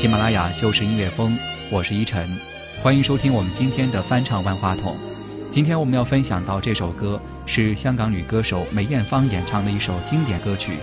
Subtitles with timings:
[0.00, 1.36] 喜马拉雅就是音乐风，
[1.70, 2.26] 我是依晨，
[2.82, 4.96] 欢迎收听我们今天的翻唱万花筒。
[5.50, 10.78] 今天我们要分享到这首歌是香港女歌手梅艳芳演唱的一首经典歌曲，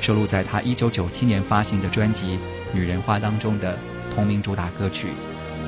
[0.00, 2.36] 收录在她1997年发行的专辑
[2.72, 3.76] 《女人花》当中的
[4.14, 5.08] 同名主打歌曲《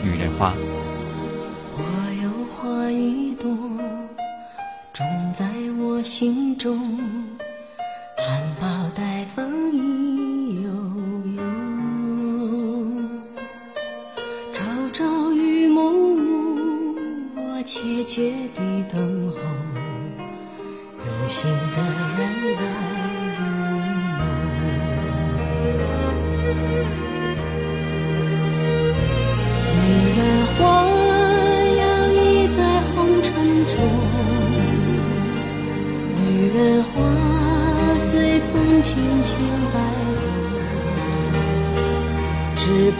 [0.05, 0.51] 女人花》。
[1.74, 1.82] 我
[2.23, 3.51] 有花一朵，
[4.93, 5.04] 种
[5.35, 7.01] 在我心中，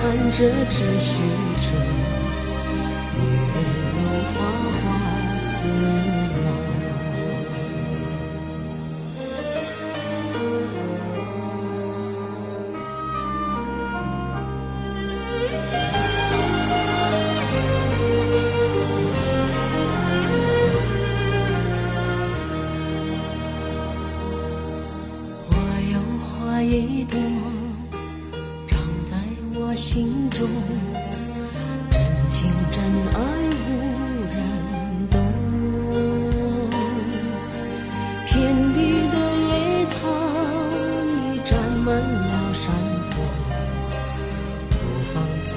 [0.00, 1.12] 看着只虚
[1.60, 1.66] 着。
[3.16, 3.22] 女
[3.52, 3.56] 人
[3.92, 3.98] 如
[4.32, 4.38] 花
[4.80, 5.50] 花似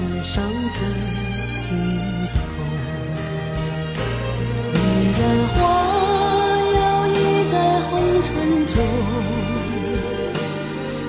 [0.04, 0.78] 妨自赏最
[1.42, 1.64] 心
[2.34, 2.36] 痛。
[4.72, 4.76] 女
[5.18, 5.56] 人花
[6.76, 7.16] 摇曳
[7.50, 7.54] 在
[7.88, 7.92] 红
[8.22, 8.26] 尘
[8.66, 8.74] 中，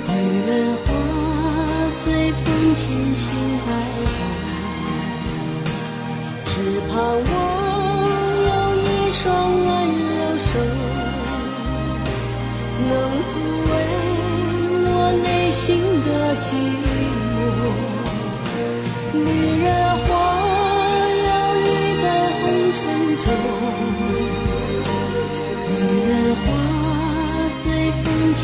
[0.08, 0.12] 女
[0.48, 0.88] 人花
[1.90, 2.46] 随风
[2.76, 2.84] 轻
[3.16, 3.26] 轻
[3.66, 3.68] 摆
[4.16, 4.20] 动，
[6.46, 6.48] 只
[6.88, 7.34] 盼望
[8.48, 8.50] 有
[8.82, 9.24] 一双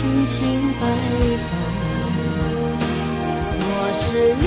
[0.02, 0.36] 轻轻
[0.80, 0.84] 摆
[1.52, 1.54] 动。
[3.64, 4.02] 我是
[4.42, 4.44] 你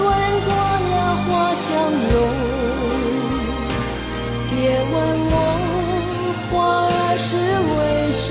[0.00, 0.10] 闻
[0.44, 0.50] 过
[0.90, 1.68] 了花香
[2.10, 2.12] 浓，
[4.48, 4.52] 别
[4.90, 4.92] 问
[5.30, 5.34] 我
[6.50, 6.50] 花
[6.90, 7.28] 儿是
[7.70, 7.72] 为
[8.10, 8.26] 谁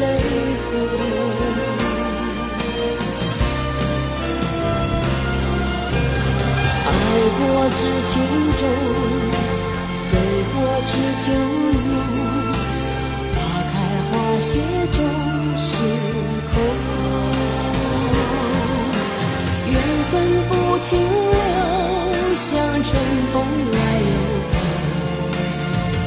[0.65, 0.67] 红。
[6.85, 6.87] 爱
[7.37, 7.39] 过
[7.77, 8.11] 知情
[8.59, 8.61] 重，
[10.11, 10.11] 醉
[10.51, 10.53] 过
[10.85, 10.91] 知
[11.23, 11.27] 酒
[11.87, 11.95] 浓。
[13.31, 13.37] 花
[13.71, 13.73] 开
[14.11, 14.51] 花谢
[14.91, 14.99] 终
[15.61, 15.71] 时
[16.53, 16.55] 空，
[19.69, 19.75] 缘
[20.09, 20.13] 分
[20.47, 20.51] 不
[20.89, 21.37] 停留，
[22.35, 22.47] 像
[22.81, 22.87] 春
[23.31, 23.35] 风
[23.71, 23.77] 来
[24.07, 24.11] 又
[24.49, 24.53] 走。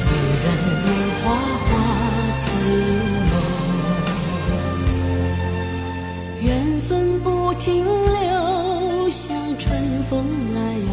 [0.09, 0.11] 女
[0.43, 0.45] 人
[0.83, 0.87] 如
[1.21, 1.23] 花
[1.65, 1.69] 花
[2.31, 2.43] 似
[3.29, 3.31] 梦，
[6.41, 6.45] 缘
[6.87, 6.91] 分
[7.21, 7.25] 不
[7.55, 9.23] 停留，像
[9.59, 9.63] 春
[10.09, 10.11] 风
[10.55, 10.89] 来又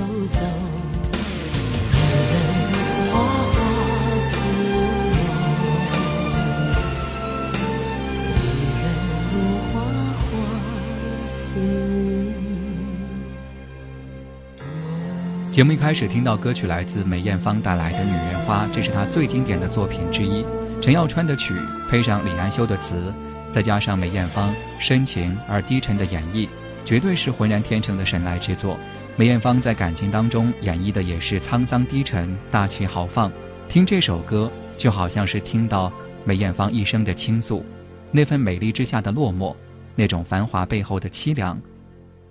[15.50, 20.44] 节目一开始听到歌曲来自梅艳芳带来的《女人花》，这是她最经典的作品之一。
[20.80, 21.52] 陈耀川的曲
[21.90, 23.12] 配上李安修的词，
[23.50, 26.48] 再加上梅艳芳深情而低沉的演绎，
[26.84, 28.78] 绝对是浑然天成的神来之作。
[29.16, 33.30] 梅艳芳在感情当中演绎的也是沧桑低沉、大气豪放。
[33.68, 34.48] 听这首歌，
[34.78, 35.92] 就好像是听到
[36.24, 37.66] 梅艳芳一生的倾诉，
[38.12, 39.56] 那份美丽之下的落寞，
[39.96, 41.60] 那种繁华背后的凄凉，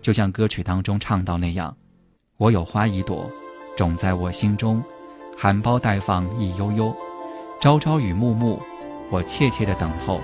[0.02, 1.76] 就像歌曲当中唱到那样
[2.40, 3.30] ：“我有花一朵，
[3.76, 4.82] 种在我心中，
[5.38, 6.96] 含苞待放意悠悠，
[7.60, 8.58] 朝朝与暮暮，
[9.12, 10.22] 我切切的等候，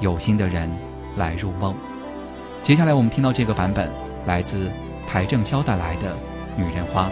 [0.00, 0.68] 有心的人
[1.16, 1.72] 来入梦。”
[2.64, 3.88] 接下来我们听到这个版本，
[4.26, 4.68] 来自
[5.08, 6.10] 邰正宵带来的
[6.56, 7.08] 《女人花》。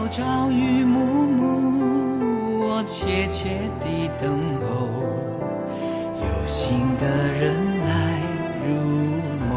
[0.00, 4.88] 朝朝与暮暮，我切切地等候，
[6.24, 7.04] 有心的
[7.38, 7.52] 人
[7.84, 7.90] 来
[8.64, 8.70] 入
[9.46, 9.50] 梦。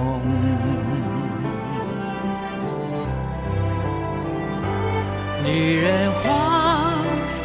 [5.46, 6.92] 女人花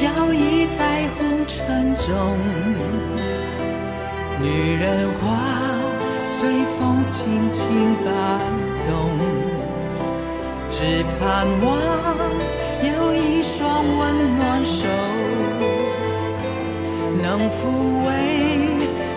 [0.00, 2.36] 摇曳在红尘中，
[4.42, 5.38] 女人花
[6.20, 8.10] 随风轻轻摆
[8.90, 8.90] 动，
[10.68, 11.68] 只盼望
[12.88, 14.86] 有一双温暖手，
[17.22, 17.60] 能抚
[18.06, 18.08] 慰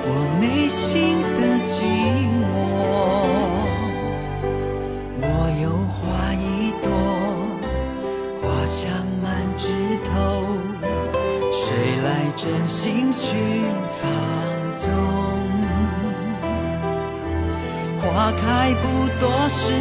[0.05, 0.09] 我
[0.39, 1.73] 内心的寂
[2.41, 2.43] 寞。
[5.21, 5.25] 我
[5.63, 5.99] 有花
[6.33, 6.85] 一朵。
[8.41, 8.81] 花香
[9.23, 9.25] 满
[9.55, 9.63] 枝
[10.05, 10.11] 头，
[11.51, 11.61] 谁
[12.03, 13.29] 来真心寻
[13.99, 14.01] 芳
[14.75, 14.89] 踪？
[18.01, 18.83] 花开不
[19.19, 19.71] 多时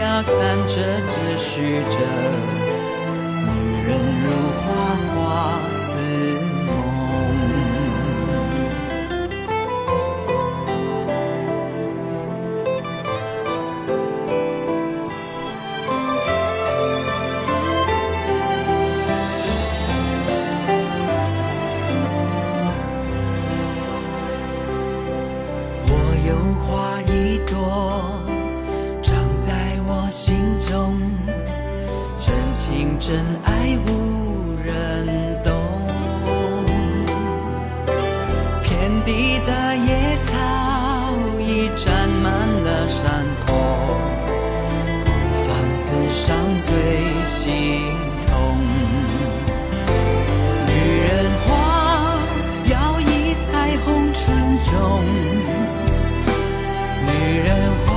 [0.00, 0.32] 呀，看
[0.66, 0.74] 着
[1.06, 1.94] 只虚着，
[3.86, 4.85] 人如花
[32.98, 35.06] 真爱无人
[35.42, 35.52] 懂。
[38.62, 40.32] 遍地的野草
[41.38, 43.54] 已占满了山坡，
[45.04, 45.08] 不
[45.44, 45.48] 妨
[45.82, 46.70] 自赏最
[47.24, 47.82] 心
[48.26, 48.32] 痛。
[50.66, 50.70] 女
[51.02, 51.08] 人
[51.44, 51.46] 花
[52.70, 53.08] 摇曳
[53.46, 53.52] 在
[53.84, 54.24] 红尘
[54.64, 54.74] 中，
[57.06, 57.08] 女
[57.40, 57.48] 人
[57.84, 57.88] 花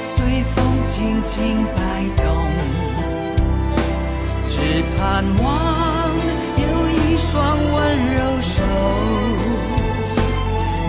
[0.00, 0.54] 随风
[0.84, 1.34] 轻轻
[1.74, 1.78] 摆
[2.22, 2.24] 动，
[4.98, 5.44] 盼望
[6.56, 7.32] 有一双
[7.72, 7.74] 温
[8.14, 8.54] 柔手，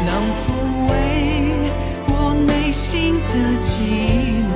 [0.06, 0.09] 能
[0.39, 0.44] 抚
[0.89, 0.92] 慰
[2.07, 2.12] 我
[2.48, 3.68] 内心的寂
[4.51, 4.56] 寞。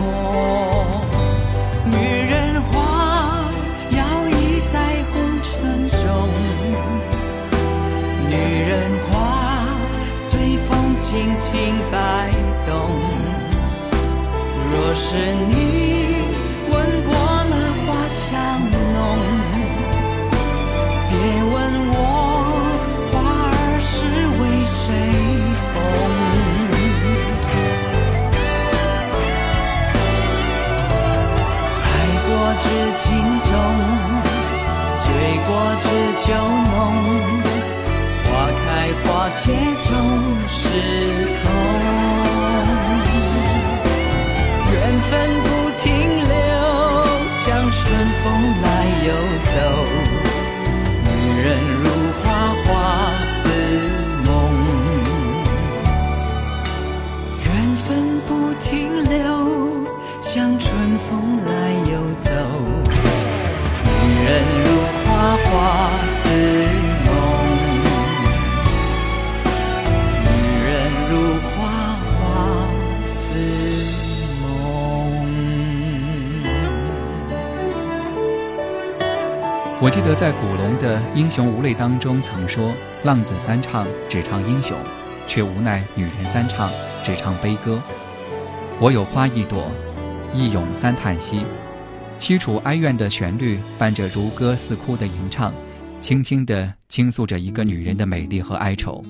[80.21, 84.77] 在古龙的《英雄无泪》当中曾说：“浪子三唱只唱英雄，
[85.25, 86.69] 却无奈女人三唱
[87.03, 87.81] 只唱悲歌。”
[88.79, 89.71] 我有花一朵，
[90.31, 91.43] 一咏三叹息。
[92.19, 95.51] 凄楚哀怨的旋律伴着如歌似哭的吟唱，
[95.99, 99.03] 轻轻地倾诉着一个女人的美丽和哀愁。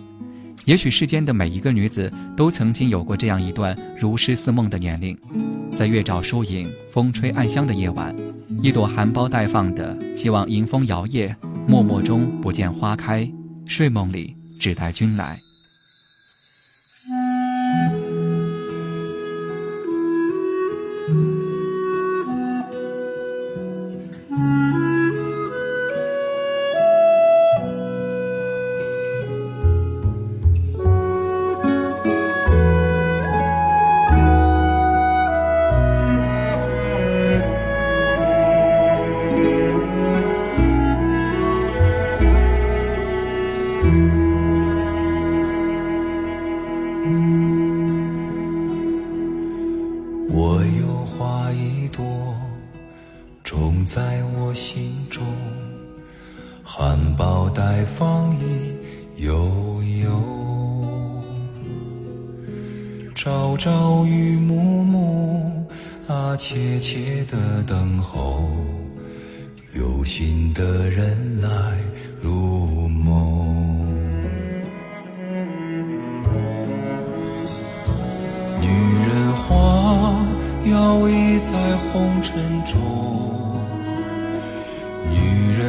[0.64, 5.20] 也许世间的每一个女子都曾经有过这样一段如诗似梦的年龄，
[5.78, 8.16] 在月照疏影、风吹暗香的夜晚，
[8.62, 11.36] 一朵含苞待放的，希望迎风摇曳。
[11.68, 13.32] 默默中不见花开，
[13.68, 15.40] 睡梦里只待君来。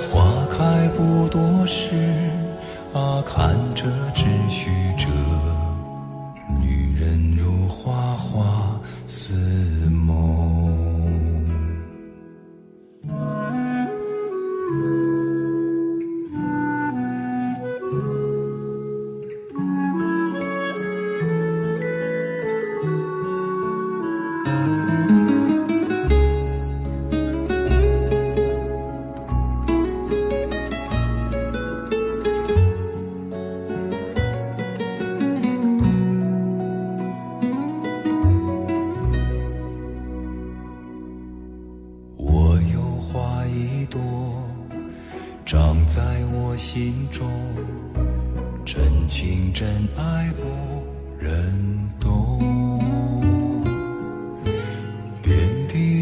[0.00, 1.96] 花开不多时。
[2.92, 3.56] 啊，看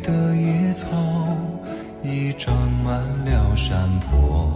[0.01, 0.87] 的野草
[2.03, 4.51] 已长满了山坡，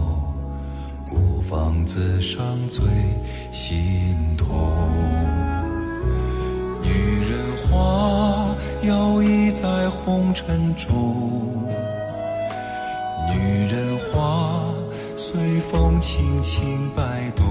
[1.07, 2.85] 孤芳自赏最
[3.53, 4.49] 心痛。
[6.83, 6.91] 女
[7.29, 11.63] 人花摇曳在红尘中，
[13.31, 14.65] 女人花
[15.17, 17.45] 随风轻轻摆动，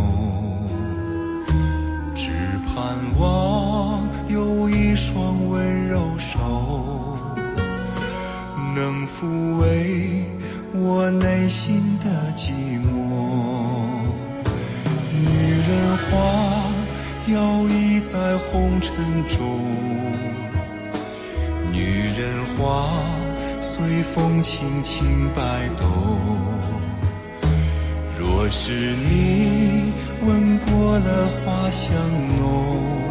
[2.16, 2.32] 只
[2.68, 6.73] 盼望有一双温柔手，
[8.76, 10.26] 能抚慰
[10.74, 12.52] 我内心的寂
[12.82, 12.88] 寞。
[15.14, 15.26] 女
[15.68, 16.10] 人花
[17.28, 17.36] 摇
[17.68, 18.92] 曳在红尘
[19.28, 19.40] 中，
[21.72, 22.92] 女人花
[23.60, 25.88] 随风轻轻摆动。
[28.20, 29.94] 若是你
[30.26, 31.92] 闻过了花香
[32.40, 33.03] 浓，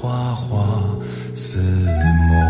[0.00, 0.82] 花花
[1.36, 2.40] 似梦。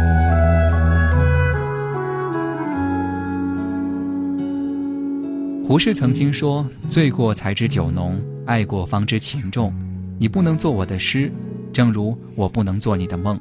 [5.67, 9.75] 胡适曾经说：“醉过才知酒浓，爱过方知情重。”
[10.17, 11.29] 你不能做我的诗，
[11.73, 13.37] 正如我不能做你的梦。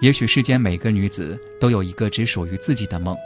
[0.00, 3.16] 也许世间每个女子都有一个只属于自己的梦，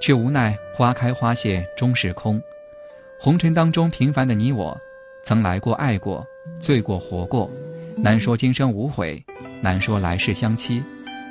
[0.00, 2.40] 却无奈花开花谢终是空。
[3.20, 4.74] 红尘当中平凡的你我，
[5.22, 6.26] 曾来过爱过，
[6.58, 7.50] 醉过活过，
[7.98, 9.22] 难说今生无悔，
[9.60, 10.82] 难说来世相期。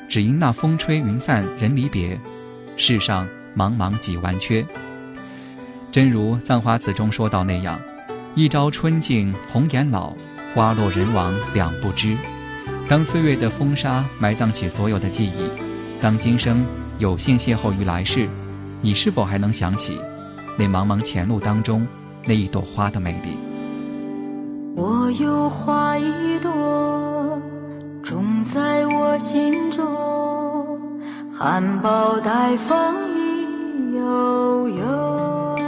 [0.10, 2.18] 只因那风吹云散人离别，
[2.78, 4.66] 世上茫茫几万缺。
[5.92, 7.80] 真如《葬花词》中说到那样：
[8.36, 10.14] 一朝春尽红颜老。
[10.56, 12.16] 花落人亡两不知。
[12.90, 15.52] 当岁月的风沙埋葬起所有的记忆，
[16.02, 16.66] 当今生
[16.98, 18.28] 有幸邂逅于来世，
[18.82, 20.00] 你是否还能想起
[20.58, 21.86] 那茫茫前路当中
[22.26, 23.38] 那一朵花的美丽？
[24.76, 26.52] 我有花一朵，
[28.54, 29.84] 在我心中，
[31.38, 35.60] 含苞待放意悠悠，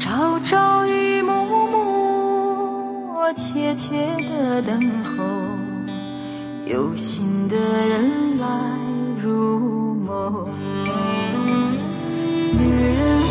[0.00, 1.32] 朝朝与暮
[1.70, 5.22] 暮，我切切的等候，
[6.66, 8.46] 有心的人来
[9.22, 10.48] 入梦，
[12.58, 12.68] 女
[12.98, 13.22] 人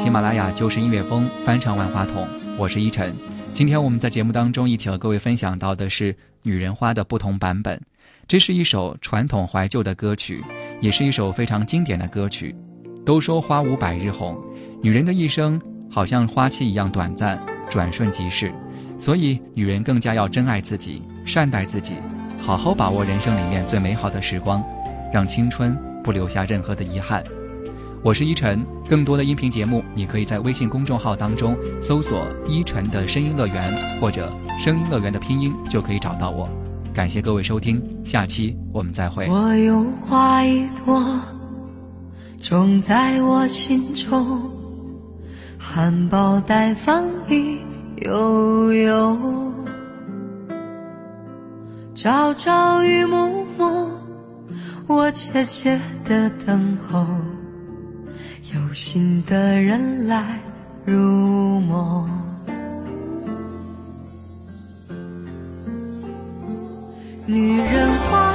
[0.00, 3.14] 喜马拉雅就是音乐风翻唱万花筒，我是依晨。
[3.52, 6.10] 今天我们在节目当中一起和各位分享到的是
[6.42, 7.78] 《女人花》的不同版本。
[8.26, 10.42] 这是一首传统怀旧的歌曲，
[10.80, 12.56] 也是一首非常经典的歌曲。
[13.04, 14.42] 都说花无百日红，
[14.80, 15.60] 女人的一生
[15.90, 18.50] 好像花期一样短暂，转瞬即逝。
[18.96, 21.96] 所以，女人更加要珍爱自己，善待自己，
[22.40, 24.64] 好好把握人生里面最美好的时光，
[25.12, 27.22] 让青春不留下任何的遗憾。
[28.02, 36.48] 我是依晨，更多的音频节目，你可以在微信公众号当中搜索“依晨的声音乐园”或者“声音乐园”的拼音，就可以找到我。
[36.94, 39.26] 感谢各位收听，下期我们再会。
[39.28, 40.98] 我有花一朵，
[42.40, 44.50] 种在我心中，
[45.58, 47.58] 含苞待放意
[47.98, 49.52] 悠悠，
[51.94, 53.90] 朝朝与暮暮，
[54.86, 57.06] 我切切的等候，
[58.54, 60.40] 有心的人来
[60.84, 62.08] 入梦。
[67.26, 68.34] 女人花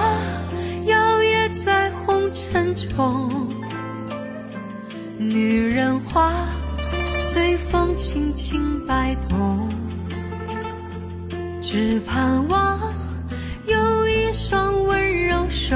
[0.86, 3.50] 摇曳在红尘中，
[5.18, 6.32] 女人花。
[7.22, 9.70] 随风轻轻摆动，
[11.62, 12.80] 只盼望
[13.68, 15.76] 有一双温柔手，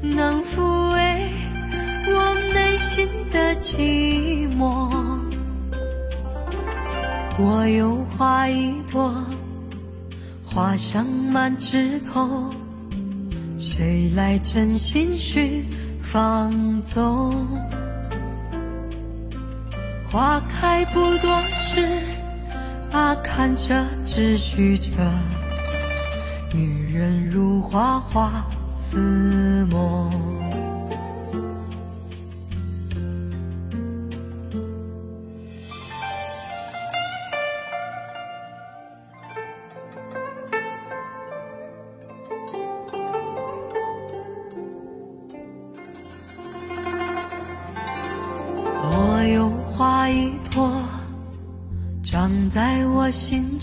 [0.00, 0.62] 能抚
[3.60, 4.90] 寂寞。
[7.38, 9.14] 我有花一朵，
[10.44, 12.54] 花香满枝头，
[13.58, 15.64] 谁来真心去
[16.00, 17.46] 放纵？
[20.04, 22.00] 花开不多时，
[22.90, 24.90] 啊，看着只许着。
[26.54, 30.10] 女人如花花似梦。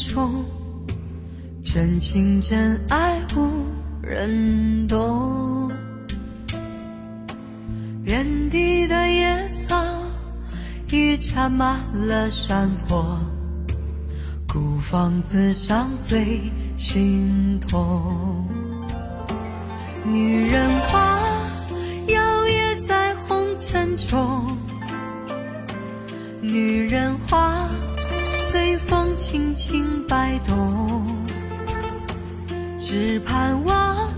[0.09, 0.45] 中，
[1.61, 3.65] 真情真爱无
[4.01, 5.71] 人懂。
[8.03, 9.75] 遍地的野草
[10.91, 13.17] 已缠满了山坡，
[14.47, 16.41] 孤芳自赏最
[16.77, 18.45] 心痛。
[20.05, 21.19] 女人花
[22.07, 24.57] 摇曳在红尘中，
[26.41, 27.69] 女人花。
[28.45, 31.25] 随风轻轻摆动，
[32.77, 34.13] 只盼望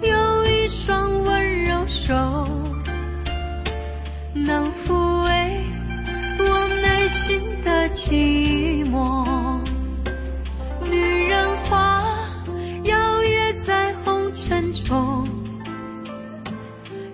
[0.00, 2.14] 有一双温柔手，
[4.32, 4.94] 能抚
[5.24, 5.62] 慰
[6.38, 9.26] 我内心的寂寞。
[10.90, 12.02] 女人花
[12.84, 15.28] 摇曳在红尘中，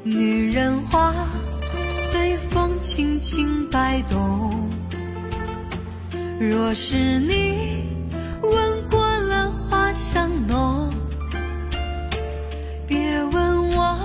[0.05, 1.13] 女人花
[1.99, 4.71] 随风轻轻摆动。
[6.38, 7.88] 若是你
[8.42, 10.92] 闻过了花香浓，
[12.87, 13.99] 别问我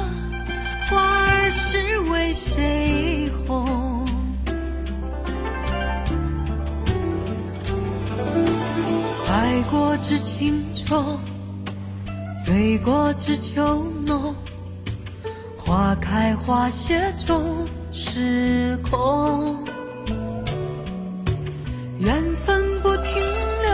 [0.89, 4.07] 花儿是为谁红。
[9.27, 11.19] 爱过知情重，
[12.45, 14.33] 醉过知酒浓，
[15.57, 19.67] 花开花谢终是空。
[22.01, 23.21] 缘分不停
[23.61, 23.71] 留，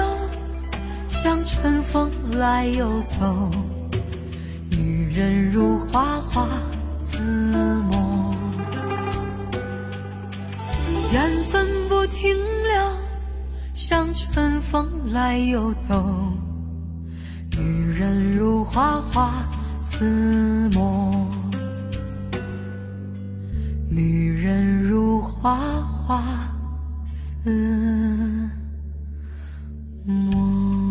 [1.07, 3.49] 像春风来又走。
[4.69, 6.45] 女人如花花
[6.99, 7.17] 似
[7.89, 8.35] 梦。
[11.13, 12.91] 缘分不停留，
[13.73, 16.29] 像春风来又走。
[17.57, 19.31] 女人如花花
[19.81, 21.31] 似梦。
[23.89, 26.21] 女人如花花
[27.47, 28.51] 的
[30.05, 30.86] 梦。